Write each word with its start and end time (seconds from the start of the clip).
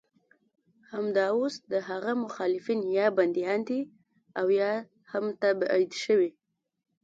همدا 0.91 1.25
اوس 1.37 1.55
د 1.71 1.73
هغه 1.89 2.11
مخالفین 2.25 2.79
یا 2.97 3.07
بندیان 3.17 3.59
دي 3.69 3.81
او 4.39 4.47
یا 4.59 4.71
هم 5.11 5.25
تبعید 5.41 5.91
شوي. 6.03 6.31